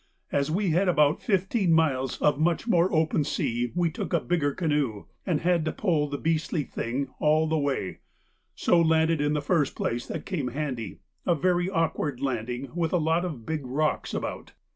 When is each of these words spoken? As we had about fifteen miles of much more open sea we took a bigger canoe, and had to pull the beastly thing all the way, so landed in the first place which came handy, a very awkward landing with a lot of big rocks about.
As 0.31 0.49
we 0.49 0.71
had 0.71 0.89
about 0.89 1.21
fifteen 1.21 1.71
miles 1.73 2.19
of 2.23 2.39
much 2.39 2.67
more 2.67 2.91
open 2.91 3.23
sea 3.23 3.71
we 3.75 3.91
took 3.91 4.13
a 4.13 4.19
bigger 4.19 4.51
canoe, 4.51 5.05
and 5.27 5.41
had 5.41 5.63
to 5.65 5.71
pull 5.71 6.07
the 6.09 6.17
beastly 6.17 6.63
thing 6.63 7.09
all 7.19 7.45
the 7.45 7.59
way, 7.59 7.99
so 8.55 8.81
landed 8.81 9.21
in 9.21 9.33
the 9.33 9.43
first 9.43 9.75
place 9.75 10.09
which 10.09 10.25
came 10.25 10.47
handy, 10.47 11.01
a 11.27 11.35
very 11.35 11.69
awkward 11.69 12.19
landing 12.19 12.71
with 12.73 12.93
a 12.93 12.97
lot 12.97 13.23
of 13.23 13.45
big 13.45 13.63
rocks 13.63 14.11
about. 14.15 14.53